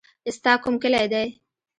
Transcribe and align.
ستا 0.35 0.51
کوم 0.63 0.75
کلی 0.83 1.05
دی. 1.11 1.25